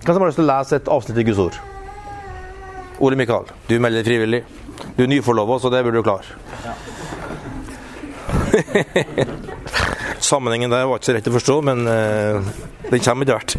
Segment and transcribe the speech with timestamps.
[0.00, 1.56] Hvem som har lyst til å lese et avsnitt i Guds ord?
[3.04, 4.42] Ole Mikael, du melder frivillig.
[4.96, 6.24] Du er nyforlova, så det burde du klare.
[10.30, 12.40] Sammenhengen der var ikke så rett å forstå, men uh,
[12.88, 13.52] den kommer etter hvert.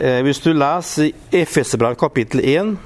[0.00, 1.12] uh, hvis du leser
[1.42, 2.76] Efeserbrevet kapittel 1,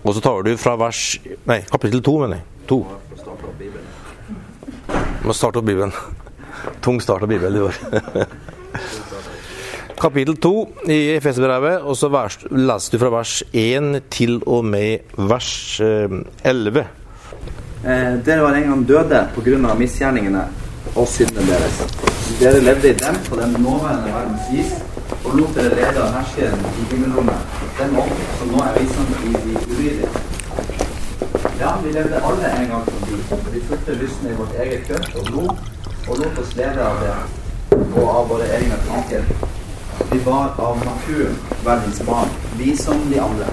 [0.00, 2.46] og så tar du fra vers Nei, kapittel 2, mener jeg.
[2.70, 2.78] 2.
[5.26, 5.92] Må starte opp Bibelen.
[6.82, 7.76] Tung start av Bibelen i år.
[10.00, 10.52] Kapittel 2
[10.88, 15.50] i Efeserbrevet, og så vers, leser du fra vers 1 til og med vers
[15.84, 16.14] eh,
[16.48, 16.86] 11.
[17.84, 19.74] Eh, dere var en gang døde pga.
[19.74, 20.44] misgjerningene
[20.94, 21.82] og syndene deres.
[22.40, 24.72] Dere levde i dem på den nåværende verdens vis,
[25.24, 29.32] og lot dere lede av herskeren i himmelrommet, den ånd som nå er visende i
[29.44, 30.08] de ulydige.
[31.60, 33.20] Ja, vi levde alle en gang som de.
[33.52, 35.52] Vi fulgte lysten i vårt eget kjøtt og blod,
[36.08, 37.39] og lot oss lede av det
[37.72, 39.24] og av våre egne tanker.
[40.10, 43.46] Vi var av naturen verdens barn, vi som de andre.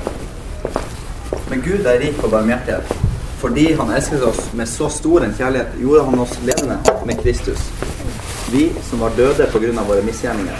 [1.49, 2.93] Men Gud er rik på barmhjertighet.
[3.37, 7.59] Fordi Han elsket oss med så stor en kjærlighet, gjorde Han oss levende med Kristus.
[8.51, 9.83] Vi som var døde pga.
[9.87, 10.57] våre misgjerninger.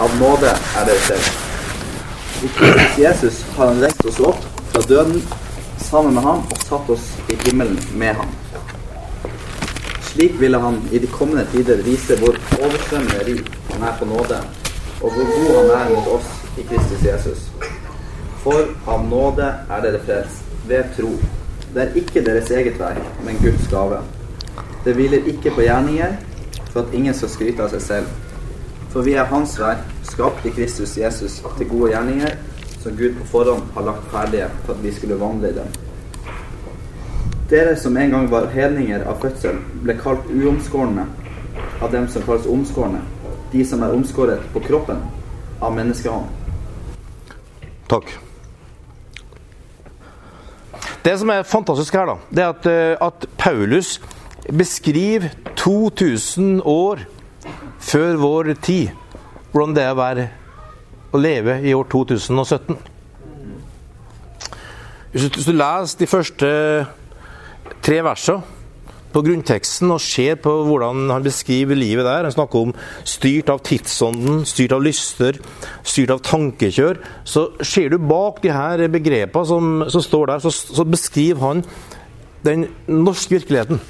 [0.00, 1.30] Av nåde er dere selv.
[2.42, 5.22] I Kristus Jesus har Han reist oss opp fra døden
[5.78, 8.41] sammen med ham og satt oss i himmelen med ham.
[10.22, 14.36] Slik ville han i de kommende tider vise hvor overstrømmende rik han er på nåde,
[15.00, 17.40] og hvor god han er mot oss i Kristus Jesus.
[18.44, 21.10] For av nåde er dere frelst, ved tro.
[21.74, 23.98] Det er ikke deres eget verk, men Guds gave.
[24.84, 26.14] Det hviler ikke på gjerninger,
[26.70, 28.16] for at ingen skal skryte av seg selv.
[28.94, 32.38] For vi er Hans verk, skapt i Kristus Jesus til gode gjerninger,
[32.78, 35.82] som Gud på forhånd har lagt ferdige for at vi skulle vandre i dem.
[37.52, 41.02] Dere som en gang var hedninger av fødsel, ble kalt uomskårne
[41.84, 43.02] av dem som kalles omskårne,
[43.52, 45.02] de som er omskåret på kroppen
[45.60, 46.30] av menneskehånd.
[47.92, 48.14] Takk.
[51.04, 53.98] Det som er fantastisk her, da, det er at, eh, at Paulus
[54.48, 57.04] beskriver 2000 år
[57.80, 58.96] før vår tid
[59.52, 60.26] hvordan det er å være
[61.12, 62.80] å leve i år 2017.
[65.12, 66.48] Hvis du, hvis du leser de første
[67.82, 68.60] tre versene
[69.12, 72.24] på grunnteksten og ser på hvordan han beskriver livet der.
[72.24, 72.74] Han snakker om
[73.08, 75.38] styrt av tidsånden, styrt av lyster,
[75.84, 77.00] styrt av tankekjør.
[77.28, 81.64] Så ser du bak de her begrepene som, som står der, så, så, beskriver han
[82.46, 83.82] den norske virkeligheten.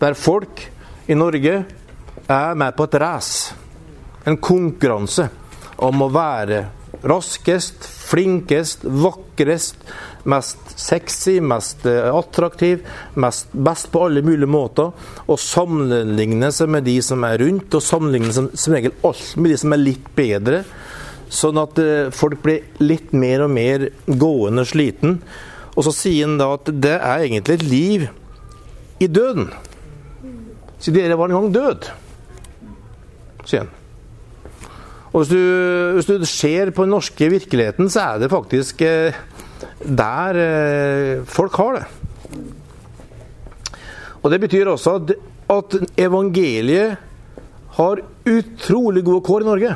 [0.00, 0.66] Der folk
[1.08, 1.64] i Norge
[2.28, 3.56] er med på et race,
[4.28, 5.28] en konkurranse,
[5.84, 6.66] om å være
[7.04, 9.80] raskest, flinkest, vakrest,
[10.30, 12.84] mest sexy, mest eh, attraktiv,
[13.20, 14.92] mest, best på alle mulige måter.
[15.28, 19.54] Og sammenligne seg med de som er rundt, og sammenligne seg som regel alt med
[19.54, 20.64] de som er litt bedre.
[21.32, 25.20] Sånn at eh, folk blir litt mer og mer gående sliten.
[25.74, 28.10] Og så sier han da at det er egentlig et liv
[29.02, 29.48] i døden.
[30.78, 31.88] Så dere var en gang død,
[33.48, 33.72] sier han.
[35.14, 35.42] Og hvis du,
[35.94, 39.14] hvis du ser på den norske virkeligheten, så er det faktisk eh,
[39.82, 41.84] der eh, folk har det.
[44.22, 45.10] Og Det betyr også at,
[45.50, 46.96] at evangeliet
[47.76, 49.74] har utrolig gode kår i Norge.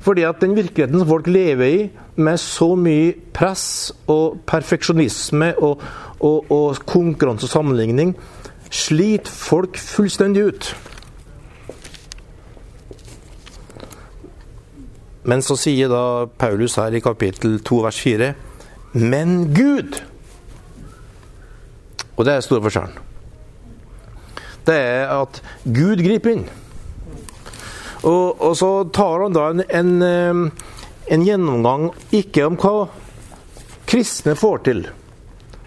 [0.00, 5.82] Fordi at den virkeligheten som folk lever i, med så mye press og perfeksjonisme og,
[6.20, 8.16] og, og konkurranse og sammenligning,
[8.70, 10.70] sliter folk fullstendig ut.
[15.28, 18.30] Men så sier da Paulus her i kapittel 2 vers 4
[18.96, 20.00] Men Gud!
[22.16, 22.96] Og det er stor forskjellen.
[24.66, 26.48] Det er at Gud griper inn.
[28.02, 30.50] Og, og så tar han da en, en,
[31.08, 32.88] en, gjennomgang ikke om hva
[33.88, 34.82] kristne får til,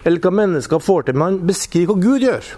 [0.04, 2.52] eller hva mennesker får til, men han beskriver hva Gud gjør.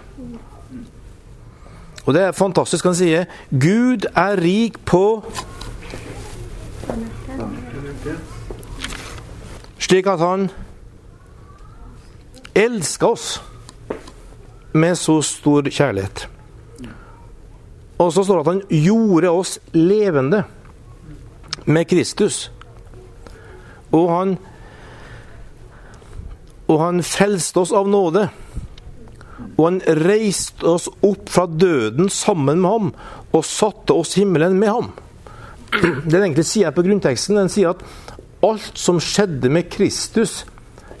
[2.05, 2.85] Og det er fantastisk.
[2.85, 5.23] Han sier Gud er rik på
[9.79, 10.47] Slik at han
[12.55, 13.41] elsker oss
[14.75, 16.27] med så stor kjærlighet.
[17.97, 20.43] Og så står det at han gjorde oss levende
[21.65, 22.51] med Kristus.
[23.91, 24.37] Og han
[26.65, 28.23] Og han frelste oss av nåde.
[29.53, 32.87] Og han reiste oss opp fra døden sammen med ham
[33.29, 34.87] og satte oss himmelen med ham.
[36.11, 37.83] Den egentlig sier på grunnteksten, den sier at
[38.45, 40.43] alt som skjedde med Kristus,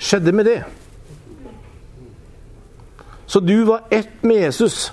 [0.01, 0.59] skjedde med det.
[3.25, 4.91] Så du var ett med Jesus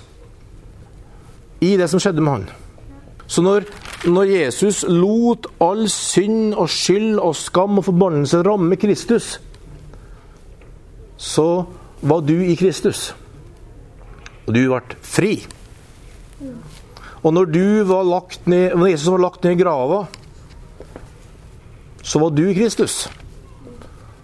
[1.59, 2.45] i det som skjedde med han.
[3.27, 3.67] Så når,
[4.09, 9.37] når Jesus lot all synd og skyld og skam og forbannelse ramme Kristus,
[11.17, 11.65] så
[12.01, 13.13] var du i Kristus.
[14.47, 15.37] Og du ble fri.
[17.23, 20.03] Og når, du var lagt ned, når Jesus var lagt ned i grava,
[22.03, 23.05] så var du Kristus.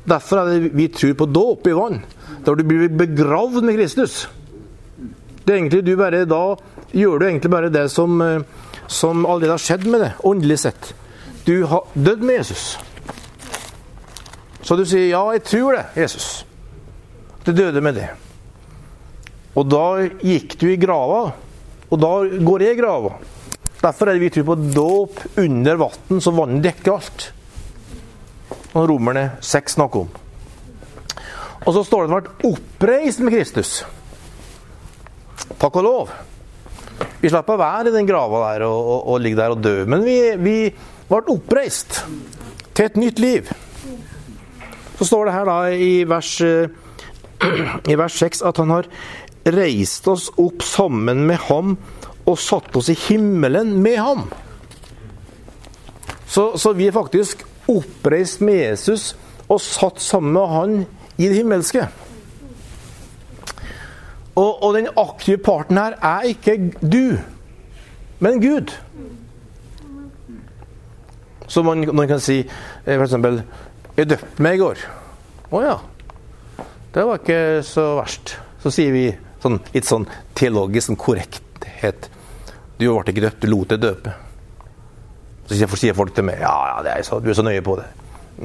[0.09, 2.01] Derfor er det vi tror på dåp i vann.
[2.43, 4.25] Da du blir begravd med Kristus.
[5.45, 6.55] Det er egentlig du bare, Da
[6.91, 8.41] gjør du egentlig bare det som, eh,
[8.87, 10.93] som allerede har skjedd med det, åndelig sett.
[11.45, 12.77] Du har dødd med Jesus.
[14.61, 16.43] Så du sier 'ja, jeg tror det, Jesus'.
[17.45, 18.09] Du døde med det.
[19.55, 21.31] Og da gikk du i grava,
[21.89, 22.13] og da
[22.45, 23.17] går jeg i grava.
[23.79, 27.29] Derfor er det vi tror på dåp under vann, så vannet dekker alt.
[28.75, 30.09] Og Romerne 6 snakker om.
[31.65, 33.71] Og så står det at han ble oppreist med Kristus.
[35.59, 36.11] Takk og lov.
[37.19, 39.75] Vi slapp å være i den grava der og, og, og ligge der og dø.
[39.89, 40.57] Men vi, vi
[41.09, 42.03] ble oppreist
[42.75, 43.49] til et nytt liv.
[44.99, 46.33] Så står det her da i vers,
[47.93, 48.91] i vers 6 at han har
[49.45, 51.77] reist oss opp sammen med ham
[52.27, 54.27] og satt oss i himmelen med ham.
[56.29, 59.15] Så, så vi er faktisk oppreist med Jesus
[59.49, 60.75] og satt sammen med han
[61.17, 61.87] i det himmelske.
[64.35, 67.17] Og, og, den aktive parten her er ikke du,
[68.19, 68.71] men Gud.
[71.47, 72.39] Så man, man kan si
[72.85, 73.13] eh, f.eks.:
[73.97, 74.85] 'Jeg døpte meg i går'.
[75.51, 75.75] Å ja.
[76.93, 78.37] Det var ikke så verst.
[78.61, 79.07] Så sier vi
[79.43, 80.07] sånn, litt sånn
[80.37, 82.09] teologisk sånn korrekthet.
[82.79, 84.15] Du ble ikke døpt, du lot deg døpe.
[85.49, 86.53] Så sier folk til meg ja,
[86.85, 87.87] ja, så, du er så nøye på det.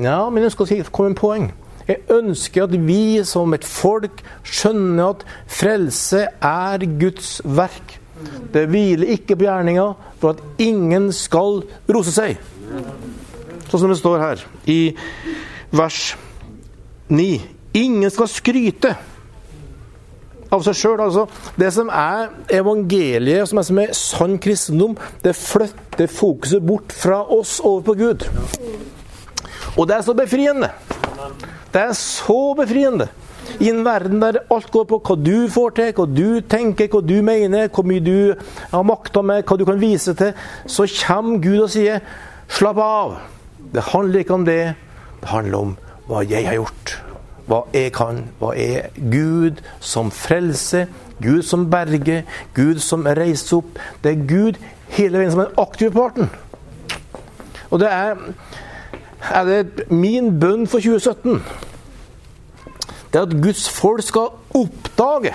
[0.01, 1.51] Ja, men jeg skal si, komme en poeng.
[1.85, 7.99] Jeg ønsker at vi som et folk skjønner at frelse er Guds verk.
[8.55, 9.91] Det hviler ikke på gjerninga
[10.23, 11.61] for at ingen skal
[11.93, 12.41] rose seg.
[13.69, 14.79] Sånn som det står her i
[15.75, 16.15] vers
[17.13, 17.29] 9.
[17.77, 18.95] Ingen skal skryte
[20.55, 21.03] av seg sjøl.
[21.05, 21.27] Altså,
[21.61, 27.23] det som er evangeliet, som er, som er sann kristendom, det flytter fokuset bort fra
[27.35, 28.27] oss over på Gud.
[29.75, 30.71] Og det er så befriende.
[31.75, 33.09] Det er så befriende.
[33.61, 37.03] I en verden der alt går på hva du får til, hva du tenker, hva
[37.05, 38.35] du mener, hvor mye du
[38.73, 40.33] har makta med, hva du kan vise til,
[40.67, 42.01] så kommer Gud og sier
[42.49, 43.19] 'slapp av'.
[43.75, 44.75] Det handler ikke om det.
[45.21, 45.77] Det handler om
[46.09, 47.04] hva jeg har gjort.
[47.47, 48.25] Hva jeg kan.
[48.41, 50.87] Hva er Gud som frelse?
[51.23, 52.25] Gud som berger,
[52.55, 53.79] Gud som reiser opp.
[54.05, 54.61] Det er Gud
[54.95, 56.31] hele veien som er den aktive parten.
[57.71, 58.17] Og det er
[59.33, 61.43] er det min bønn for 2017.
[63.13, 65.35] Det er at Guds folk skal oppdage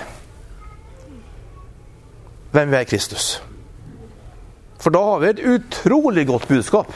[2.51, 3.43] hvem vi er i Kristus.
[4.79, 6.93] For da har vi et utrolig godt budskap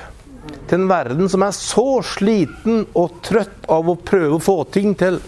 [0.74, 4.96] til en verden som er så sliten og trøtt av å prøve å få ting
[4.98, 5.20] til,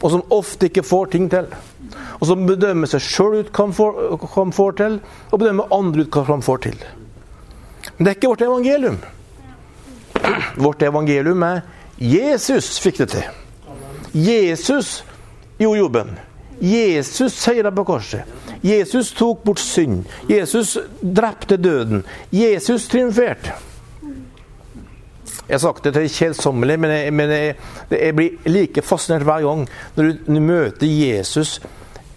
[0.00, 1.50] og som ofte ikke får ting til.
[2.16, 3.66] Og som bedømmer seg sjøl ut hva
[4.38, 4.96] han får til,
[5.28, 6.78] og bedømmer andre ut hva han får til.
[7.98, 8.98] Men det er ikke vårt evangelium.
[10.56, 11.62] Vårt evangelium er
[12.00, 13.28] Jesus fikk det til.
[14.16, 15.02] Jesus
[15.60, 16.16] gjorde jobben.
[16.64, 18.24] Jesus seira på korset.
[18.64, 20.08] Jesus tok bort synd.
[20.32, 22.06] Jesus drepte døden.
[22.32, 23.52] Jesus triumferte.
[25.48, 27.56] Jeg det til kjedsommelig, men, jeg, men jeg,
[27.90, 31.60] jeg, blir like fascinert hver gang når du, du møter Jesus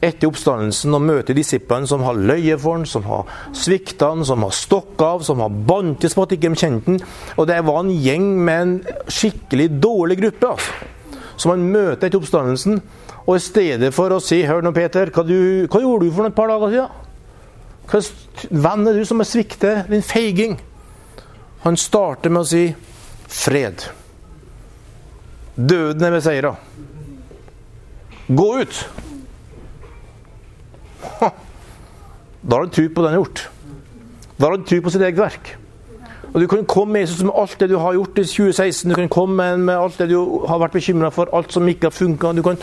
[0.01, 4.45] etter oppstandelsen og møter disiplene som har løyet for ham, som har svikta ham, som
[4.47, 7.01] har stokka av, som har bantes på at de ikke kjente ham.
[7.35, 8.73] Og det var en gjeng med en
[9.11, 10.53] skikkelig dårlig gruppe.
[10.55, 10.71] altså.
[11.35, 12.81] Som han møter etter oppstandelsen.
[13.27, 16.25] Og i stedet for å si 'Hør nå, Peter, hva, du, hva gjorde du for
[16.25, 17.07] et par dager siden?'
[18.49, 20.59] Hvem er du som har sviktet, din feiging?
[21.63, 22.75] Han starter med å si
[23.29, 23.89] 'fred'.
[25.55, 26.55] Døden er beseira.
[28.27, 28.89] Gå ut!
[32.41, 33.49] Da har han tro på det han har gjort.
[34.37, 35.57] Da har han tro på sitt eget verk.
[36.33, 38.89] Og Du kan komme med Jesus med alt det du har gjort i 2016.
[38.89, 41.95] Du kan komme med alt det du har vært bekymra for, alt som ikke har
[41.95, 42.31] funka.
[42.37, 42.57] Du kan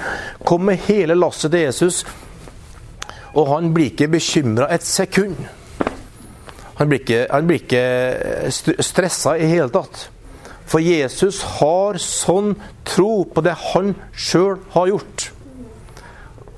[0.44, 2.04] komme med hele lasset til Jesus,
[3.34, 5.36] og han blir ikke bekymra et sekund.
[6.76, 10.10] Han blir ikke, han blir stressa i hele tatt.
[10.66, 12.56] For Jesus har sånn
[12.86, 15.30] tro på det han sjøl har gjort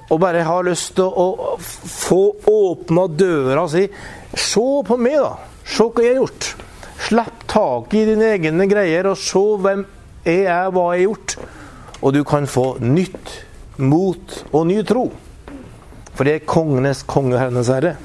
[0.09, 3.85] og bare har lyst til å, få åpna døra si.
[4.33, 5.35] Se på meg, da.
[5.69, 6.49] Se hva jeg har gjort.
[7.09, 9.85] Slipp tak i dine egne greier og se hvem
[10.25, 11.37] jeg er, hva jeg har gjort.
[12.01, 13.35] Og du kan få nytt
[13.77, 15.09] mot og ny tro.
[16.15, 17.97] For det er kongenes konge, Herrenes Herre.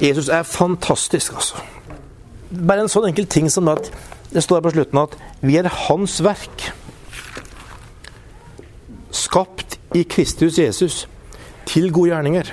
[0.00, 1.60] Jesus er fantastisk, altså.
[2.50, 3.90] Bare en sånn enkel ting som at
[4.30, 6.68] det står her på slutten at vi er Hans verk.
[9.14, 11.04] Skapt i Kristus Jesus
[11.66, 12.52] til gode gjerninger.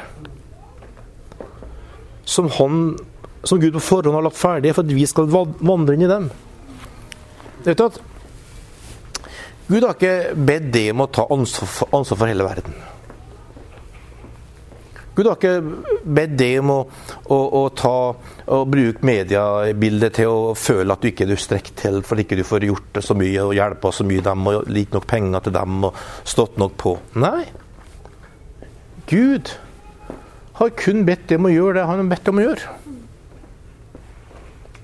[2.25, 2.95] Som, han,
[3.43, 6.31] som Gud på forhånd har lagt ferdige for at vi skal vandre inn i dem.
[7.63, 8.01] Vet du at
[9.67, 12.75] Gud har ikke bedt deg om å ta ansvar for hele verden.
[15.13, 16.77] Gud har ikke bedt deg om å,
[17.29, 17.97] å, å, ta,
[18.49, 22.41] å bruke mediebildet til å føle at du ikke er strekt til for ikke du
[22.47, 25.55] får gjort det så mye og hjelpa så mye dem og gitt nok penger til
[25.59, 26.95] dem og stått nok på.
[27.21, 27.45] Nei.
[29.11, 29.53] Gud
[30.57, 32.73] har kun bedt dem om å gjøre det han har bedt dem om å gjøre.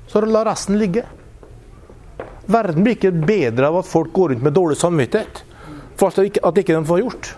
[0.09, 1.07] Så la resten ligge.
[2.49, 5.43] Verden blir ikke bedre av at folk går rundt med dårlig samvittighet
[5.97, 7.35] for at ikke, at ikke de får gjort.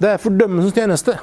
[0.00, 1.16] Det er fordømmelsens tjeneste.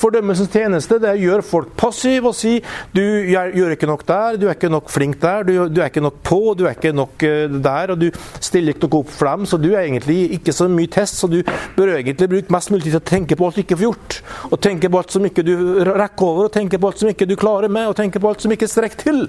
[0.00, 2.56] Fordømmelsens tjeneste det gjør folk passive og si
[2.94, 6.04] du gjør ikke nok der, du er ikke nok flink der, du, du er ikke
[6.04, 8.08] nok på, du er ikke nok uh, der, og du
[8.40, 11.30] stiller ikke noe opp for dem, så du er egentlig ikke så mye test, så
[11.30, 11.40] du
[11.76, 14.18] bør egentlig bruke mest mulig tid til å tenke på alt du ikke får gjort.
[14.50, 15.54] Og tenke på alt som ikke du
[15.88, 18.44] rekker over, og tenke på alt som ikke du klarer med, og tenke på alt
[18.44, 19.22] som ikke strekker til.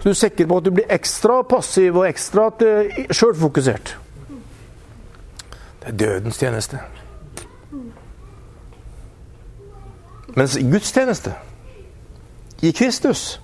[0.00, 3.96] Så du er sikker på at du blir ekstra passiv og ekstra uh, sjølfokusert.
[5.82, 6.82] Det er dødens tjeneste.
[10.36, 11.32] Mens i gudstjeneste,
[12.60, 13.40] i Kristus,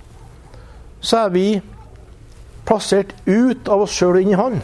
[1.01, 1.47] så er vi
[2.69, 4.59] plassert ut av oss sjøl og inn i Han.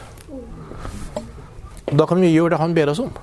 [1.89, 3.15] Da kan vi gjøre det Han ber oss om.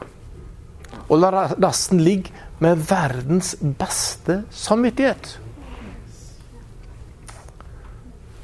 [1.06, 2.34] Og la resten ligge
[2.64, 5.36] med verdens beste samvittighet.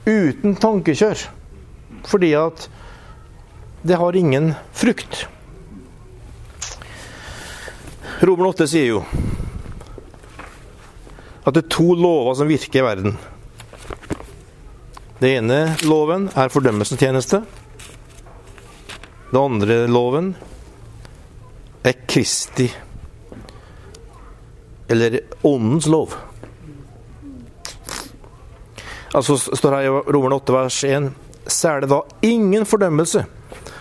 [0.05, 1.25] Uten tankekjør.
[2.05, 2.69] Fordi at
[3.81, 5.25] det har ingen frukt.
[8.21, 9.03] Romer 8 sier jo
[11.45, 13.17] at det er to lover som virker i verden.
[15.21, 17.41] Det ene loven er fordømmelsens tjeneste.
[19.31, 20.33] Det andre loven
[21.85, 22.67] er Kristi,
[24.89, 26.13] eller Åndens lov.
[29.13, 31.11] Altså står her i Romerne 8 vers 1
[31.47, 33.25] så er det da ingen fordømmelse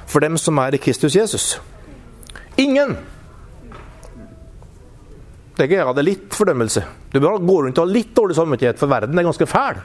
[0.06, 1.60] for dem som er i Kristus Jesus.
[2.56, 2.96] Ingen!
[5.54, 6.82] Det er ikke jeg er litt fordømmelse.
[7.10, 9.80] Du bør gå rundt og ha litt dårlig samvittighet, for verden er ganske fæl.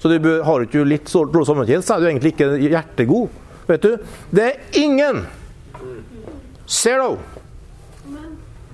[0.00, 3.40] Så du bør, har du ikke litt dårlig samvittighet, så er du egentlig ikke hjertegod.
[3.68, 3.92] Vet du?
[4.32, 5.22] Det er ingen
[6.68, 7.14] zero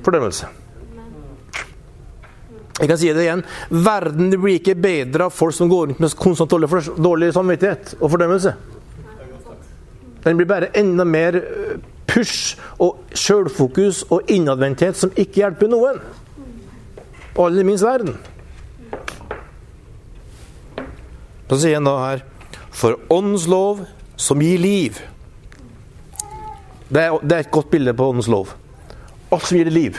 [0.04, 0.48] fordømmelse.
[2.80, 3.42] Jeg kan si det igjen.
[3.68, 6.54] Verden blir ikke bedre av folk som går rundt med konstant
[6.96, 8.54] dårlig samvittighet og fordømmelse.
[10.24, 11.76] Den blir bare enda mer eh,
[12.08, 16.00] push og sjølfokus og innadvendthet som ikke hjelper noen
[17.36, 18.16] og aller minst verden.
[21.50, 22.20] Så sier han da her
[22.70, 23.82] For åndens lov
[24.20, 24.98] som gir liv.
[26.90, 28.54] Det er, det er et godt bilde på åndens lov.
[29.32, 29.98] Alt som gir det liv.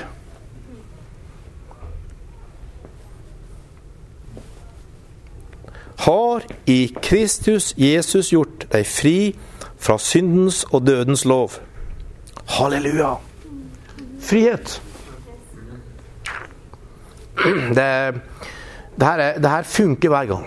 [6.01, 9.17] Har i Kristus Jesus gjort deg fri
[9.81, 11.59] fra syndens og dødens lov.
[12.57, 13.13] Halleluja!
[14.21, 14.81] Frihet.
[17.77, 17.87] Det,
[18.95, 20.45] det, her, er, det her funker hver gang.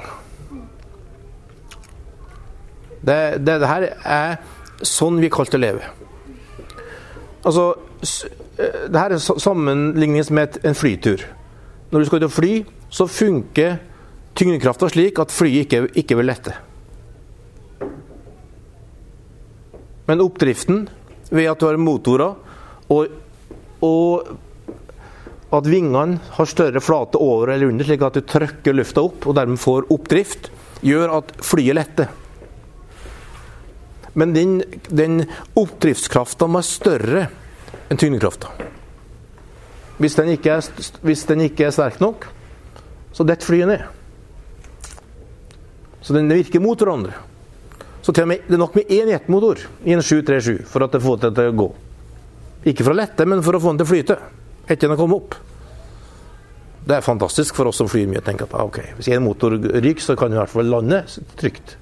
[3.04, 4.36] Det, det, det, her er
[4.84, 5.88] sånn vi kalte å leve.
[7.44, 7.66] Altså
[8.54, 11.24] Det her er sammenlignes med en flytur.
[11.90, 12.52] Når du skal ut og fly,
[12.94, 13.80] så funker
[14.38, 16.54] tyngdekrafta slik at flyet ikke, ikke vil lette.
[20.06, 20.84] Men oppdriften,
[21.30, 22.34] ved at du har motorer
[22.92, 23.14] og,
[23.82, 24.34] og
[25.58, 29.36] at vingene har større flate over eller under, slik at du trykker lufta opp og
[29.38, 30.50] dermed får oppdrift,
[30.84, 32.12] gjør at flyet letter.
[34.14, 35.24] Men den, den
[35.58, 37.26] oppdriftskrafta må være større
[37.90, 38.52] enn tyngdekrafta.
[39.98, 40.16] Hvis,
[41.02, 42.26] hvis, den ikke er sterk nok,
[43.14, 43.84] så detter flyet ned.
[46.04, 47.14] Så den virker mot hverandre.
[48.04, 51.20] Så med, det er nok med én jetmotor i en 737 for at det får
[51.22, 51.68] det til å gå.
[52.68, 54.18] Ikke for å lette, men for å få den til å flyte
[54.66, 55.34] etter den har kommet opp.
[56.84, 58.20] Det er fantastisk for oss som flyr mye.
[58.20, 60.68] å tenke at ah, ok, Hvis en motor ryker, så kan vi i hvert fall
[60.68, 61.00] lande
[61.40, 61.76] trygt.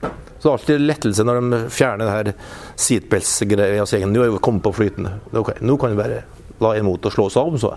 [0.00, 2.30] Så det er alltid lettelse når de fjerner det her
[2.78, 3.86] seatbelts-greia.
[4.06, 5.16] Nå er vi kommet på flytende.
[5.32, 6.22] Ok, Nå kan vi bare
[6.62, 7.74] la en motor slå seg om, så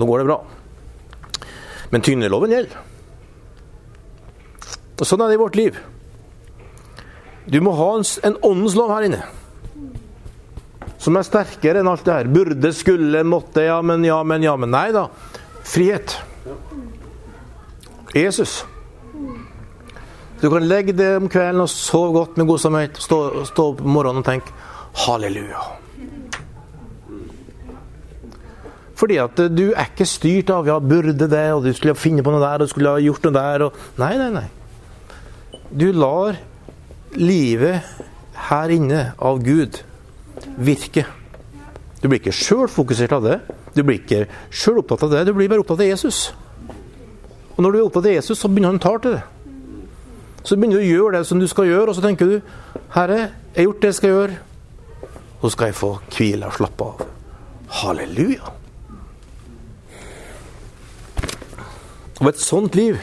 [0.00, 0.38] nå går det bra.
[1.90, 2.78] Men tyngdeloven gjelder.
[5.00, 5.76] Og Sånn er det i vårt liv.
[7.50, 9.20] Du må ha en, en åndens lov her inne
[11.00, 12.28] som er sterkere enn alt det her.
[12.32, 14.72] Burde, skulle, måtte, ja, men, ja, men, ja, men.
[14.74, 15.06] Nei da.
[15.64, 16.18] Frihet.
[18.16, 18.60] Jesus.
[20.40, 23.04] Du kan legge deg om kvelden og sove godt med god samvittighet.
[23.04, 24.52] Stå, stå opp om morgenen og tenke
[25.06, 25.64] halleluja.
[29.00, 32.32] Fordi at du er ikke styrt av ja, burde det, og du skulle finne på
[32.34, 33.68] noe der, og du skulle ha gjort noe der.
[33.68, 33.84] Og...
[34.00, 34.48] Nei, nei, nei.
[35.70, 36.36] Du lar
[37.16, 37.88] livet
[38.50, 39.80] her inne av Gud
[40.56, 41.06] virke.
[42.00, 43.40] Du blir ikke sjøl fokusert av det.
[43.76, 45.26] Du blir ikke sjøl opptatt av det.
[45.28, 46.30] Du blir bare opptatt av Jesus.
[47.56, 49.24] Og når du er opptatt av Jesus, så begynner han å ta til det.
[50.40, 52.36] Så begynner du å gjøre det som du skal gjøre, og så tenker du
[52.94, 53.18] Herre,
[53.52, 54.38] jeg har gjort det jeg skal gjøre.
[55.40, 57.04] Nå skal jeg få hvile og slappe av.
[57.80, 58.56] Halleluja.
[62.20, 62.98] Og et sånt liv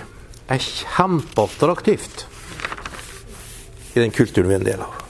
[0.48, 2.28] er kjempeattraktivt
[3.96, 5.07] i den kulturen vi er en del av.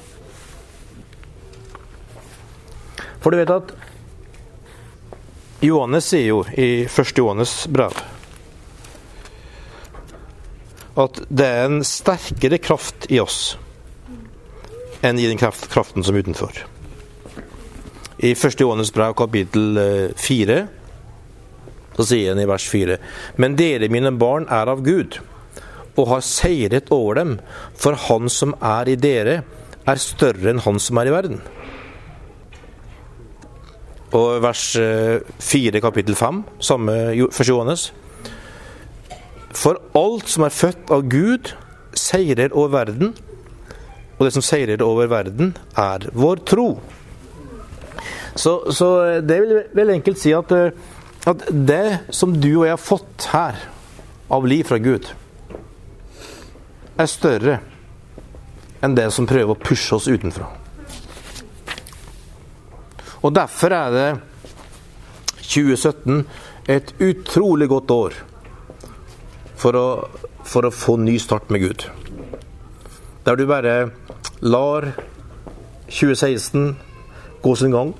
[3.22, 3.74] For du vet at
[5.66, 7.14] Johannes sier jo i 1.
[7.18, 7.96] Johannes brev
[10.98, 13.56] at det er en sterkere kraft i oss
[15.06, 16.64] enn i den kraft, kraften som er utenfor.
[18.18, 18.58] I 1.
[18.58, 19.78] Johannes brev kapittel
[20.18, 20.72] 4 eh,
[21.98, 22.98] så sier han i vers 4.:
[23.42, 25.20] Men dere, mine barn, er av Gud,
[25.98, 27.38] og har seiret over dem,
[27.74, 29.42] for Han som er i dere,
[29.88, 31.42] er større enn Han som er i verden.
[34.16, 34.64] Og vers
[35.44, 36.94] 4 eh, kapittel 5, samme
[37.32, 37.88] første Johannes.
[39.52, 41.52] For alt som er født av Gud,
[41.98, 43.16] seirer over verden.
[44.18, 46.68] Og det som seirer over verden, er vår tro.
[48.38, 50.72] Så, så det vil vel enkelt si at, eh,
[51.28, 53.60] at det som du og jeg har fått her
[54.32, 55.10] av liv fra Gud,
[56.98, 57.60] er større
[58.84, 60.48] enn det som prøver å pushe oss utenfra.
[63.22, 64.10] Og derfor er det
[65.48, 66.26] 2017
[66.68, 68.18] et utrolig godt år
[69.58, 69.88] for å,
[70.44, 71.88] for å få ny start med Gud.
[73.26, 73.90] Der du bare
[74.46, 74.92] lar
[75.88, 76.76] 2016
[77.42, 77.94] gå sin gang,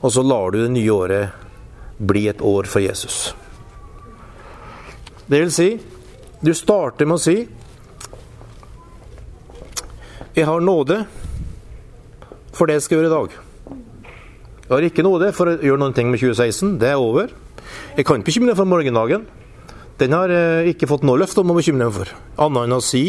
[0.00, 3.34] og så lar du det nye året bli et år for Jesus.
[5.26, 5.70] Det vil si,
[6.40, 7.38] du starter med å si
[10.30, 10.96] Jeg har nåde
[12.54, 13.49] for det jeg skal gjøre i dag.
[14.70, 16.76] Jeg har ikke nåde for å gjøre noe med 2016.
[16.78, 17.32] Det er over.
[17.96, 19.24] Jeg kan ikke bekymre meg for morgendagen.
[19.98, 22.12] Den har jeg ikke fått noe løfte om å bekymre meg for.
[22.38, 23.02] Annet enn å si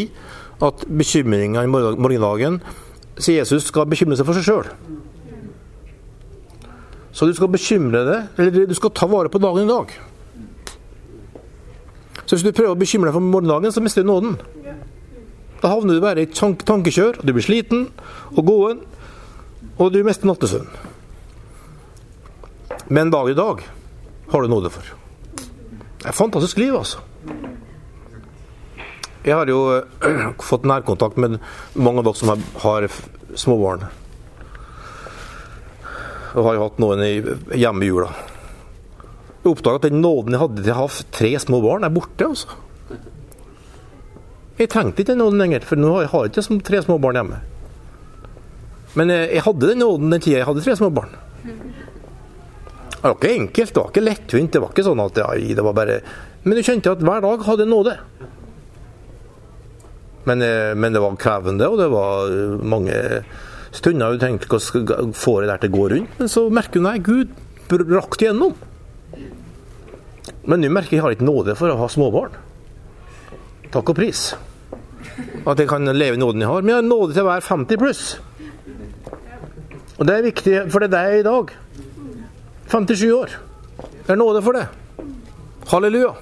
[0.58, 2.58] at bekymringa i morgendagen
[3.14, 4.72] sier Jesus skal bekymre seg for seg sjøl.
[7.14, 9.94] Så du skal bekymre deg, eller du skal ta vare på dagen i dag.
[12.26, 14.34] Så hvis du prøver å bekymre deg for morgendagen, så mister du nåden.
[15.62, 17.92] Da havner du bare i tank tankekjør, og du blir sliten
[18.34, 18.82] og gåen,
[19.78, 20.90] og du mister nattesøvn.
[22.88, 23.62] Men dag i dag
[24.28, 24.82] har du nåde for.
[26.02, 26.98] Det er fantastisk liv, altså.
[29.22, 31.38] Jeg har jo øh, fått nærkontakt med
[31.74, 32.32] mange av dere som
[32.64, 32.88] har,
[33.38, 33.86] småbarn.
[36.32, 37.04] Og har jo hatt noen
[37.54, 38.10] hjemme i jula.
[39.42, 42.26] Jeg oppdaga at den nåden jeg hadde til å ha tre små barn, er borte.
[42.26, 42.58] altså.
[44.58, 47.42] Jeg trengte ikke den nåden lenger, for nå har jeg ikke tre små barn hjemme.
[48.98, 51.14] Men jeg, jeg hadde den nåden den tida jeg hadde tre små barn.
[53.02, 54.52] Det var ikke enkelt, det var ikke lettvint.
[54.54, 55.96] Det var ikke sånn at ai, det var bare
[56.44, 57.96] Men du kjente at hver dag hadde nåde.
[60.24, 62.94] Men, eh, men, det var krevende, og det var eh, mange
[63.74, 66.14] stunder du tenkte hvordan får jeg det til å gå rundt?
[66.20, 67.32] Men så merker du nei, Gud
[67.72, 68.52] rakk gjennom
[70.44, 72.34] Men nå merker jeg at jeg har ikke nåde for å ha småbarn.
[73.72, 74.22] Takk og pris.
[75.46, 76.62] At jeg kan leve i nåden jeg har.
[76.62, 78.04] Men jeg har nåde til å være 50 pluss.
[79.98, 81.54] Og det er viktig, for det er det jeg er i dag.
[82.70, 83.34] 57 år.
[84.06, 84.66] Det er nåde for det.
[85.70, 86.12] Halleluja.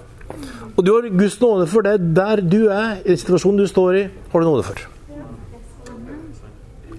[0.77, 3.99] Og du har Guds nåde for det der du er, i den situasjonen du står
[3.99, 4.81] i, har du nåde for.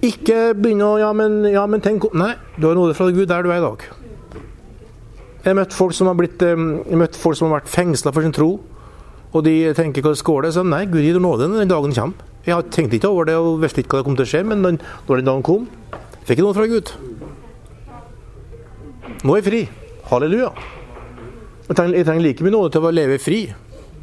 [0.02, 3.44] Ikke begynne å ja men, ja, men tenk Nei, du har nåde fra Gud der
[3.46, 3.86] du er i dag.
[5.42, 8.34] Jeg har møtt folk som har, blitt, møtt folk som har vært fengsla for sin
[8.34, 8.50] tro.
[9.32, 10.52] Og de tenker hva skål det?
[10.54, 12.28] Så nei, Gud gir nåde når den dagen kommer.
[12.46, 14.62] Jeg tenkte ikke over det og visste ikke hva det kom til å skje, men
[14.62, 14.78] når
[15.22, 15.68] den dagen kom,
[16.26, 16.90] fikk jeg noe fra Gud.
[19.22, 19.62] Nå er jeg fri.
[20.10, 20.50] Halleluja.
[21.68, 23.42] Jeg trenger, jeg trenger like mye nåde til å leve fri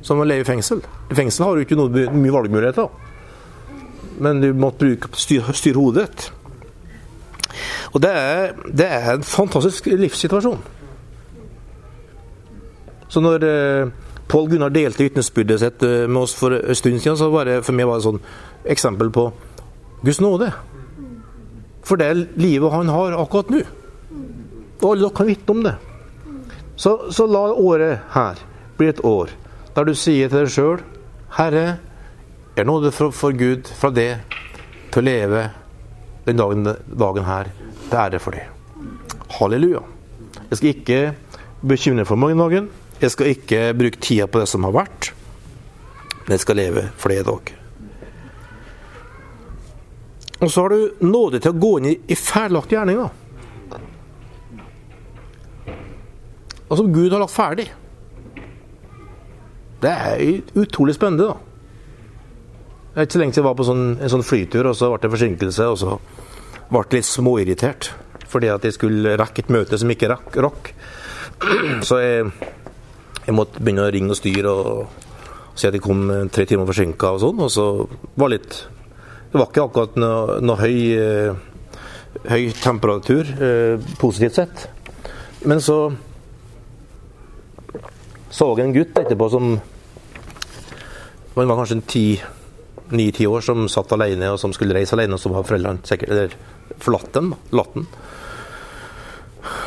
[0.05, 0.81] som å leve i fengsel.
[1.12, 2.89] I fengsel har du ikke noe, mye valgmuligheter.
[4.23, 6.29] Men du måtte bruke styre, styr hodet.
[7.93, 10.59] Og det er, det er, en fantastisk livssituasjon.
[13.09, 13.91] Så når eh,
[14.29, 17.63] Pål Gunnar delte vitnesbyrdet sitt eh, med oss for en stund siden, så var det
[17.65, 18.21] for meg var et sånn
[18.69, 19.29] eksempel på
[20.03, 20.51] Guds nåde.
[21.88, 23.63] For det livet han har akkurat nå.
[24.79, 25.75] Og alle dere kan vitne om det.
[26.79, 28.39] Så, så, la året her
[28.79, 29.33] bli et år
[29.75, 30.83] der du sier til deg sjøl
[31.35, 31.77] Herre,
[32.55, 34.13] er nåde for, for Gud fra det
[34.89, 35.43] til å leve
[36.25, 37.51] den dagen, dagen her
[37.89, 38.47] til ære for det.
[39.37, 39.83] Halleluja.
[40.49, 40.99] Jeg skal ikke
[41.61, 42.71] bekymre for morgendagen.
[42.99, 45.11] Jeg skal ikke bruke tida på det som har vært.
[46.25, 47.53] Men jeg skal leve for det i dag.
[50.39, 53.18] Og så har du nåde til å gå inn i, i ferdiglagte gjerninger.
[56.69, 57.67] Og som Gud har lagt ferdig.
[59.82, 61.38] Det er utrolig spennende, da.
[62.89, 64.89] Det er ikke så lenge siden jeg var på sånn, en sånn flytur, og så
[64.91, 65.67] ble det forsinkelse.
[65.71, 65.97] Og så
[66.69, 67.91] ble jeg litt småirritert
[68.29, 70.36] fordi at jeg skulle rekke et møte som ikke rakk.
[70.45, 70.67] rakk.
[71.88, 72.27] Så jeg,
[73.23, 75.08] jeg, måtte begynne å ringe og styre og,
[75.58, 77.41] si at jeg kom tre timer forsinka og sånn.
[77.41, 77.65] Og så
[78.13, 78.60] var det litt
[79.32, 84.63] Det var ikke akkurat noe, noe høy, eh, høy temperatur, eh, positivt sett.
[85.49, 85.79] Men så
[88.29, 89.59] så en gutt etterpå som
[91.35, 92.05] Han var kanskje ti
[92.89, 96.09] ni-ti år som satt alene og som skulle reise alene, og så var foreldrene sikkert
[96.11, 96.33] eller
[96.81, 97.33] forlatt dem.
[97.55, 97.85] Latt den.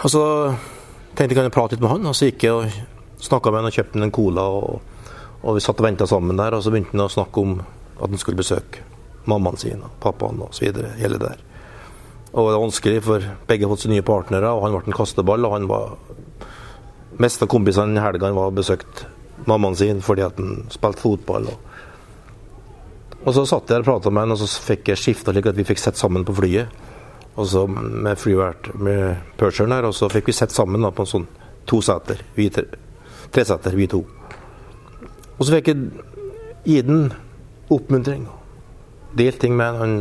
[0.03, 0.25] Og så
[1.15, 3.63] tenkte jeg kan jeg prate litt med han, og så gikk jeg og snakka med
[3.63, 4.47] han og kjøpte han en cola.
[4.59, 5.07] Og,
[5.43, 8.09] og vi satt og venta sammen der, og så begynte han å snakke om at
[8.09, 8.85] han skulle besøke
[9.31, 10.93] mammaen sin og pappaen videre.
[10.99, 11.49] Hele det der.
[12.33, 14.97] Og det var vanskelig, for begge har fått seg nye partnere, og han ble en
[14.97, 15.45] kasteball.
[15.47, 15.95] og han var
[17.21, 19.05] Mest av kompisene i helga var besøkt
[19.47, 21.51] mammaen sin fordi at han spilte fotball.
[21.53, 21.73] og
[23.23, 25.59] og så satt jeg og prata med han, og så fikk jeg skifta slik at
[25.59, 26.73] vi fikk sett sammen på flyet.
[27.39, 31.07] Og så med flyvert med Percheren her, og så fikk vi sett sammen da, på
[31.07, 31.29] en sånn
[31.71, 32.21] to seter.
[32.35, 32.67] Vi tre,
[33.33, 34.03] tre seter, vi to.
[35.39, 35.87] Og så fikk jeg
[36.67, 37.13] gi den
[37.73, 38.27] oppmuntring.
[39.17, 39.97] Delt ting med han.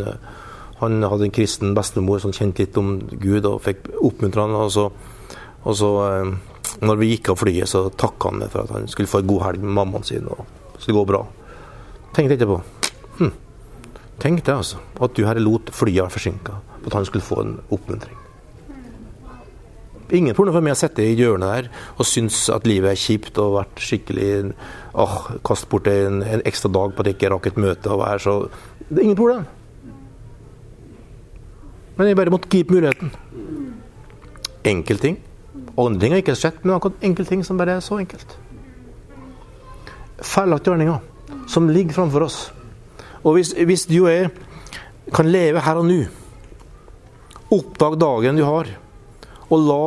[0.82, 4.58] Han hadde en kristen bestemor som kjente litt om Gud, og fikk oppmuntra han.
[4.58, 4.90] Og så,
[5.62, 6.34] og så eh,
[6.80, 9.30] når vi gikk av flyet, så takka han meg for at han skulle få en
[9.34, 11.22] god helg med mammaen sin, og det skulle gå bra.
[12.16, 12.58] Tenkte etterpå
[13.20, 13.36] hm,
[14.22, 14.82] Tenk det, altså.
[15.02, 16.58] At du herre lot flyet være forsinka.
[16.86, 18.18] At han skulle få en oppmuntring.
[20.12, 23.38] Ingen problem for meg å sitte i hjørnet der og synes at livet er kjipt
[23.40, 24.28] og vært skikkelig
[25.00, 25.16] åh,
[25.48, 28.20] Kaste bort en, en, ekstra dag på at jeg ikke rakk et møte og være
[28.26, 28.36] så
[28.90, 29.46] Det er ingen problem.
[31.96, 33.14] Men jeg bare måtte gripe muligheten.
[34.68, 35.22] Enkeltting.
[35.52, 38.38] Ting har ikke sett, men akkurat enkeltting som bare er så enkelt.
[40.22, 42.40] Feilaktige ordninger som ligger framfor oss.
[43.24, 44.30] Og hvis, hvis du og jeg
[45.14, 46.00] kan leve her og nå,
[47.52, 48.72] oppdag dagen du har,
[49.52, 49.84] og la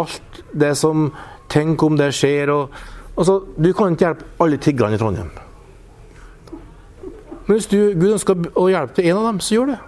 [0.00, 1.10] alt det som
[1.50, 2.74] Tenk om det skjer og
[3.18, 5.30] altså, Du kan ikke hjelpe alle tiggerne i Trondheim.
[7.48, 9.78] Men hvis du, Gud ønsker å hjelpe til en av dem, så gjør det.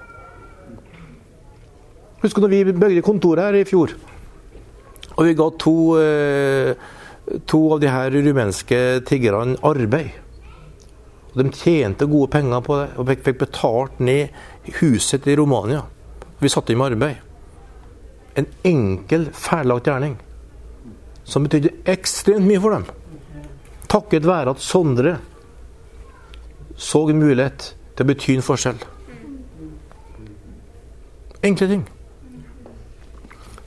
[2.25, 3.95] Husker du når vi bygde kontoret her i fjor?
[5.17, 6.75] Og vi ga to, eh,
[7.47, 10.11] to av de her rumenske tiggerne arbeid.
[11.33, 14.29] Og De tjente gode penger på det og fikk betalt ned
[14.81, 15.83] huset til Romania.
[16.41, 17.17] Vi satte dem i arbeid.
[18.37, 20.19] En enkel, ferdiglagt gjerning
[21.25, 22.87] som betydde ekstremt mye for dem.
[23.89, 25.19] Takket være at Sondre
[26.77, 28.81] så en mulighet til å bety en forskjell.
[31.43, 31.85] Enkle ting.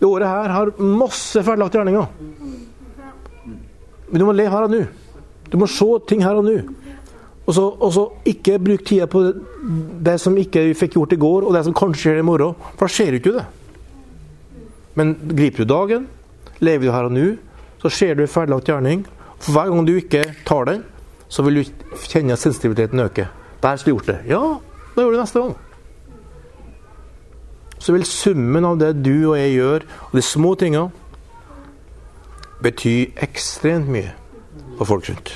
[0.06, 2.06] Det året her har masse ferdiglagte gjerninger.
[4.12, 4.84] Men du må le her og nå.
[5.50, 6.60] Du må se ting her og nå.
[7.46, 9.24] Og så, og så ikke bruk tida på
[10.06, 12.54] det som ikke vi fikk gjort i går, og det som kanskje skjer i morgen.
[12.76, 13.48] For da skjer jo ikke det.
[15.02, 16.08] Men griper du dagen,
[16.62, 17.28] lever du her og nå,
[17.82, 19.08] så ser du ferdiglagt gjerning.
[19.40, 20.86] For hver gang du ikke tar den,
[21.34, 23.34] så vil du kjenne sensitiviteten øker.
[23.66, 24.22] Der skulle du gjort det.
[24.30, 24.44] Ja,
[24.94, 25.58] da gjør du det neste gang.
[27.86, 30.88] Så vil summen av det du og jeg gjør, og de små tinga,
[32.66, 34.16] bety ekstremt mye
[34.80, 35.36] for folk rundt.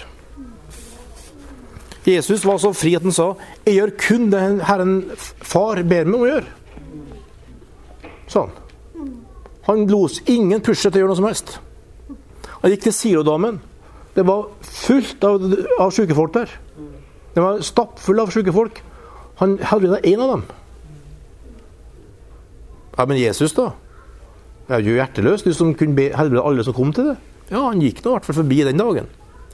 [2.08, 3.36] Jesus var så fri at han sa
[3.66, 6.48] 'Jeg gjør kun det Herren Far ber meg om å gjøre'.
[8.28, 8.52] Sånn.
[9.64, 11.60] Han los ingen pushe til å gjøre noe som helst.
[12.62, 13.62] Han gikk til silodamen.
[14.16, 16.50] Det var fullt av, av syke folk der.
[17.36, 18.82] Det var stappfull av syke folk.
[19.36, 20.44] Han helbreda én av dem.
[23.00, 23.72] Ja, Men Jesus, da?
[24.68, 27.16] Det er jo hjerteløs, du som kunne helbrede alle som kom til det.
[27.48, 29.08] Ja, Han gikk nå i hvert fall forbi den dagen.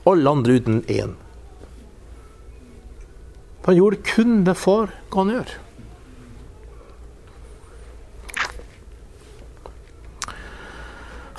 [0.10, 1.14] Alle andre uten én.
[3.68, 5.62] Han gjorde kun det far han gjøre.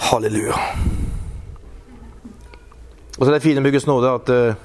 [0.07, 0.63] Halleluja.
[3.17, 4.65] Og så er det fine med Guds nåde at uh,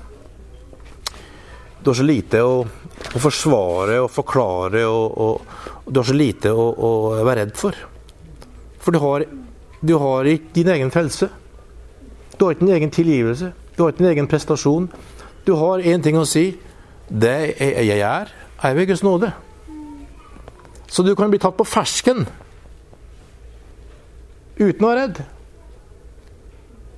[1.82, 6.54] du har så lite å, å, forsvare og forklare, og, og du har så lite
[6.56, 7.76] å, å, være redd for.
[8.80, 9.26] For du har,
[9.84, 11.28] du har ikke din egen frelse.
[12.38, 13.52] Du har ikke din egen tilgivelse.
[13.76, 14.88] Du har ikke din egen prestasjon.
[15.44, 16.54] Du har én ting å si.
[17.12, 18.32] Det jeg er,
[18.64, 19.34] er ved Guds nåde.
[20.88, 22.24] Så du kan bli tatt på fersken
[24.62, 25.20] uten å være redd.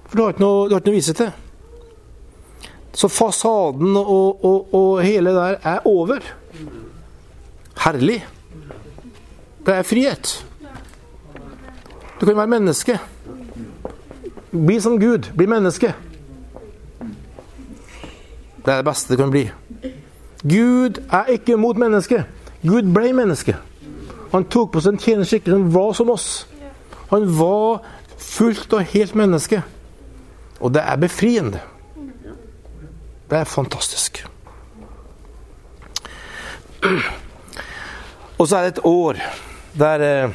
[0.05, 1.33] For du har ikke noe, du har ikke noe å vise til.
[2.93, 6.21] Så fasaden og, og, og hele der er over.
[7.81, 8.19] Herlig.
[9.65, 10.45] Det er frihet.
[12.21, 12.99] Du kan være menneske.
[14.51, 15.31] Bli som Gud.
[15.35, 15.93] Bli menneske.
[18.65, 19.51] Det er det beste det kan bli.
[20.43, 22.23] Gud er ikke mot mennesket.
[22.61, 23.55] Gud ble menneske.
[24.31, 25.57] Han tok på seg en tjenerskikkelse.
[25.59, 26.47] Han var som oss.
[27.11, 27.83] Han var
[28.17, 29.61] fullt og helt menneske.
[30.59, 31.59] Og det er befriende.
[33.29, 34.25] Det er fantastisk.
[38.43, 39.19] Og så er det et år
[39.79, 40.31] der eh,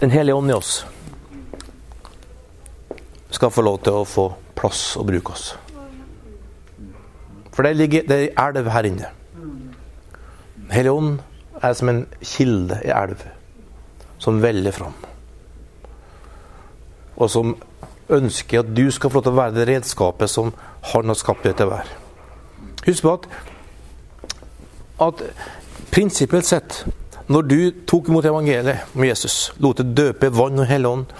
[0.00, 0.86] Den hellige ånd i oss
[3.34, 5.48] skal få lov til å få plass og bruke oss.
[7.54, 9.10] For det ligger det er elv her inne.
[9.34, 11.18] Den hellige ånd
[11.58, 13.26] er som en kilde i elv
[14.22, 14.94] som veller fram.
[17.18, 17.56] Og som
[18.08, 20.54] ønsker at du skal få lov til å være det redskapet som
[20.94, 22.02] han har skapt deg til å være.
[22.86, 23.32] Husk på at,
[25.10, 25.26] at
[25.90, 26.84] prinsipielt sett,
[27.28, 31.16] når du tok imot evangeliet om Jesus, lot det døpe vann og hellig ånd,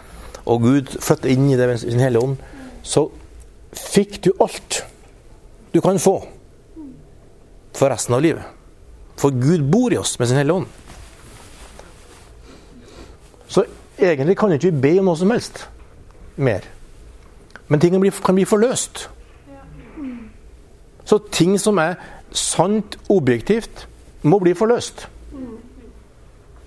[0.49, 2.37] og Gud flyttet inn i det med sin hellige ånd,
[2.83, 3.09] så
[3.77, 4.83] fikk du alt
[5.75, 6.17] du kan få
[7.77, 8.43] for resten av livet.
[9.19, 10.67] For Gud bor i oss med sin hellige ånd.
[13.49, 13.65] Så
[13.99, 15.67] egentlig kan ikke vi be om noe som helst
[16.39, 16.65] mer.
[17.69, 19.09] Men ting kan bli, forløst.
[21.05, 21.99] Så ting som er
[22.33, 23.87] sant objektivt,
[24.23, 25.07] må bli forløst.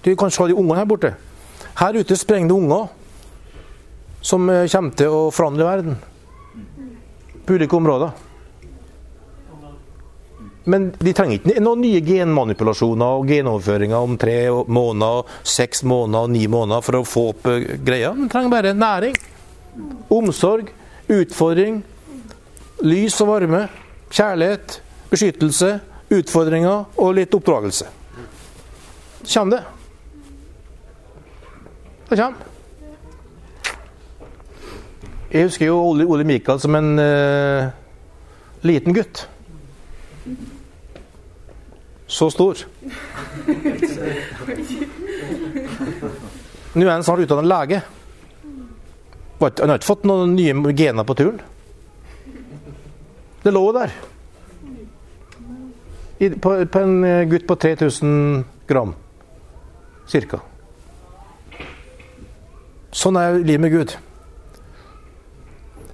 [0.01, 1.13] Du kan se de ungene her borte.
[1.77, 2.89] Her ute sprenger det unger
[4.21, 5.95] som eh, kommer til å forandre verden.
[7.45, 8.11] På ulike områder.
[10.69, 14.35] Men de trenger ikke noen nye genmanipulasjoner og genoverføringer om tre
[14.69, 18.13] måneder, seks måneder ni måneder for å få opp eh, greia.
[18.17, 19.17] De trenger bare næring,
[20.13, 20.69] omsorg,
[21.11, 21.81] utfordring,
[22.85, 23.65] lys og varme,
[24.13, 24.77] kjærlighet,
[25.09, 25.79] beskyttelse,
[26.11, 27.87] utfordringer og litt oppdragelse.
[29.23, 29.61] Kjem det.
[32.09, 32.47] Det kommer.
[35.31, 37.69] Jeg husker jo Ole, Ole Mikael som en uh,
[38.67, 39.23] liten gutt.
[42.11, 42.59] Så stor.
[46.75, 47.79] Nå er han snart utdannet lege.
[49.39, 51.39] Han har ikke fått noen nye gener på turen.
[53.41, 53.95] Det lå der.
[56.21, 58.93] På, på, en gutt på 3000 gram.
[60.07, 60.37] Cirka.
[62.93, 63.95] Sånn er livet med Gud.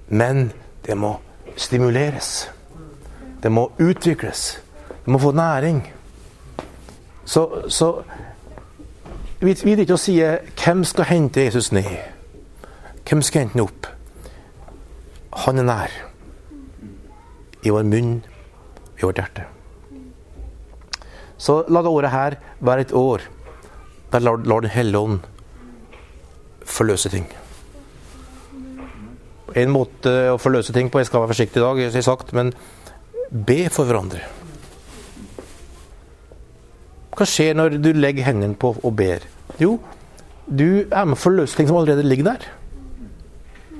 [0.08, 0.50] Men
[0.84, 1.14] det må
[1.56, 2.50] stimuleres.
[3.44, 4.60] Det må utvikles.
[5.06, 5.84] Det må få næring.
[7.26, 7.92] Så, så
[9.40, 11.92] vi vil ikke å si hvem skal hente Jesus ned.
[13.08, 13.92] Hvem skal hente ham opp?
[15.46, 16.00] Han er nær.
[17.64, 18.18] I vår munn,
[18.98, 19.46] i vårt hjerte.
[21.38, 23.26] Så la det året her være et år
[24.12, 25.20] der lar, lar Den hellige ånd
[26.68, 27.28] forløse ting.
[29.58, 32.52] En måte å forløse ting på Jeg skal være forsiktig i dag, jeg sagt, men
[33.32, 34.22] be for hverandre.
[37.18, 39.24] Hva skjer når du legger hendene på og ber?
[39.58, 39.78] Jo,
[40.46, 42.46] du er med å forløse ting som allerede ligger der.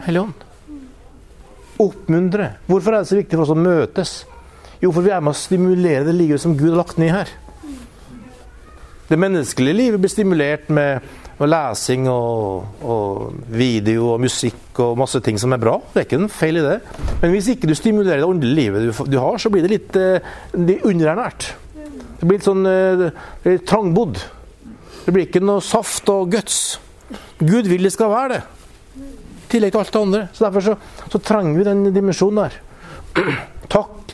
[0.08, 0.46] Helligånd.
[1.78, 2.56] Oppmuntre.
[2.66, 4.14] Hvorfor er det så viktig for oss å møtes?
[4.82, 7.30] Jo, for vi er med å stimulere det livet som Gud har lagt ned her.
[9.08, 11.00] Det menneskelige livet blir stimulert med
[11.38, 15.76] og lesing og, og, video og musikk og masse ting som er bra.
[15.94, 16.78] Det er ikke en feil i det.
[17.22, 20.00] Men hvis ikke du stimulerer det åndelige livet du, du, har, så blir det litt
[20.02, 21.52] eh, underernært.
[22.18, 23.06] Det blir litt sånn eh,
[23.46, 24.18] litt trangbodd.
[25.06, 26.80] Det blir ikke noe saft og guts.
[27.38, 28.42] Gud vil det skal være det.
[28.98, 30.24] I tillegg til alt det andre.
[30.34, 30.80] Så Derfor så,
[31.14, 32.58] så trenger vi den dimensjonen der.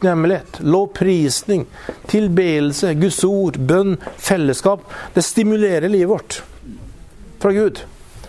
[0.04, 1.66] Takknemlighet, lovprisning,
[2.08, 4.82] tilbedelse, Guds ord, bønn, fellesskap.
[5.14, 6.42] Det stimulerer livet vårt
[7.40, 7.80] fra Gud.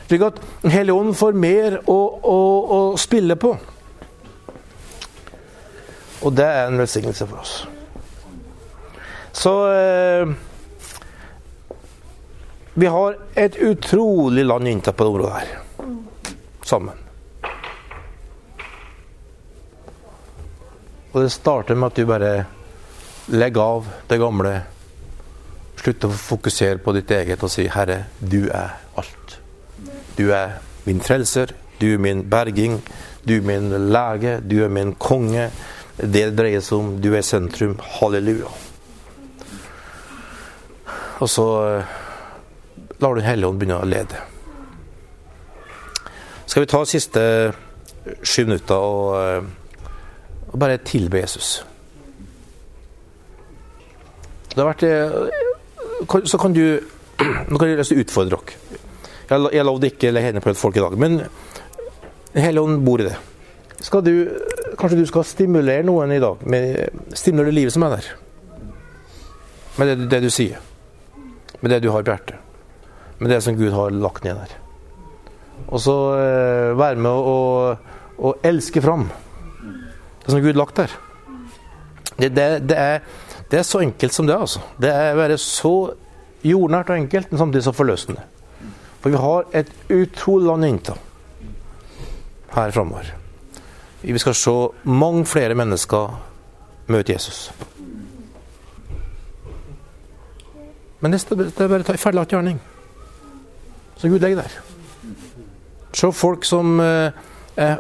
[0.07, 3.57] Slik at Den får mer å, å, å, spille på.
[6.23, 7.57] Og det er en velsignelse for oss.
[9.35, 10.35] Så eh,
[12.75, 15.57] Vi har et utrolig land inntatt på det området her.
[16.63, 17.04] Sammen.
[21.15, 22.33] Og det starter med at du bare
[23.31, 24.55] legger av det gamle.
[25.79, 29.39] Slutter å fokusere på ditt eget og si 'Herre, du er alt'.
[30.19, 32.83] Du er min frelser, du er min berging,
[33.27, 35.51] Du er min lege, du er min konge.
[35.97, 37.01] Det det dreier seg om.
[37.01, 37.79] Du er sentrum.
[37.81, 38.51] Halleluja.
[41.21, 41.85] Og så eh,
[43.01, 44.21] lar du Den hellige ånd begynne å lede.
[46.47, 47.23] Skal vi ta de siste
[48.23, 49.64] sju minutter og, eh,
[50.55, 51.59] og bare tilbe Jesus?
[54.55, 56.63] Det har vært eh, Så kan du
[57.51, 58.81] Nå kan jeg lyst til å utfordre dere.
[59.25, 61.23] Jeg, jeg lovde ikke å legge hendene på et folk i dag, men
[62.35, 63.15] Helligånden bor i det.
[63.85, 64.15] Skal du,
[64.79, 66.43] kanskje du skal stimulere noen i dag?
[66.51, 68.09] Med, stimulere livet som er der.
[69.79, 70.59] Med det, det, du sier.
[71.61, 72.41] Med det du har på hjertet.
[73.21, 74.57] Med det som Gud har lagt ned der.
[75.69, 79.07] Og så eh, være med å, å, å, elske fram
[80.25, 80.95] det som Gud lagt der.
[82.19, 83.01] Det, det, det, er,
[83.51, 84.63] det er så enkelt som det, altså.
[84.81, 85.75] Det er bare så
[86.45, 88.23] jordnært og enkelt, men samtidig så forløsende.
[89.01, 90.95] For vi har et utrolig land å innta
[92.55, 93.11] her framover.
[94.05, 96.15] Vi skal se mange flere mennesker
[96.93, 97.49] møte Jesus.
[101.01, 102.61] Men det er bare en ferdiglagt gjerning
[103.97, 104.55] Så Gud legger der.
[105.93, 106.81] Se folk som
[107.57, 107.77] eh,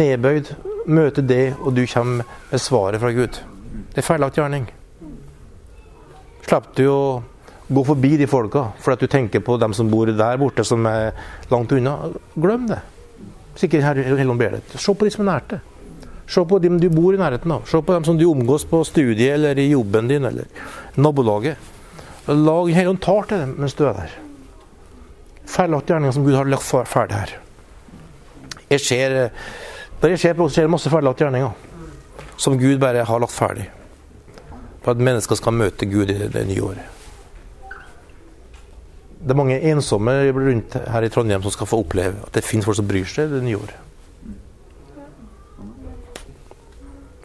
[0.00, 0.52] nedbøyd,
[0.86, 3.40] møter det, og du kommer med svaret fra Gud.
[3.92, 4.66] Det er feilaktig gjerning.
[6.46, 7.00] Slapp du å
[7.66, 11.16] gå forbi de folka fordi du tenker på dem som bor der borte, som er
[11.50, 11.96] langt unna.
[12.36, 12.82] Glem det.
[13.56, 14.76] Sikkert ikke Helligånd ber deg.
[14.76, 15.72] Se på de som er nært deg.
[16.30, 17.64] Se på dem du bor i nærheten av.
[17.70, 20.46] Se på dem som du omgås på studiet eller i jobben din eller
[20.94, 21.56] nabolaget.
[22.26, 24.14] Lag Helligånd tar til dem mens du er der.
[25.46, 27.36] Ferdiglagt gjerninger som Gud har lagt ferdig her.
[28.70, 29.16] Jeg ser,
[30.02, 31.66] det ser på, skjer masse ferdiglagte gjerninger
[32.36, 33.70] som Gud bare har lagt ferdig.
[34.84, 36.92] For at mennesker skal møte Gud i det nye året.
[39.16, 42.68] Det er mange ensomme rundt her i Trondheim som skal få oppleve at det finnes
[42.68, 43.82] folk som bryr seg det nye året.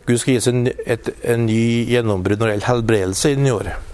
[0.08, 3.46] Gud skal gi oss en, et, en ny gjennombrudd når det gjelder helbredelse i det
[3.46, 3.92] nye året.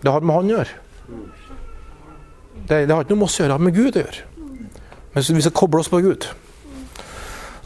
[0.00, 0.76] Det har med Han å gjøre.
[2.70, 4.29] Det, det, har ikke noe med oss å gjøre, det har med Gud å gjøre.
[5.12, 6.28] Men vi skal koble oss på Gud.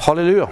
[0.07, 0.49] Halleluja.